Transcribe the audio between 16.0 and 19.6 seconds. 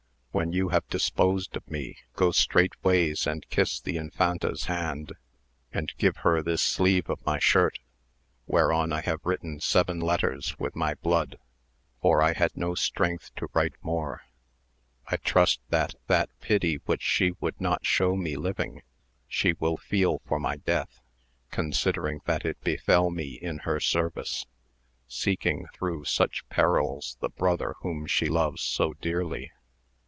that pity which she would not show me living she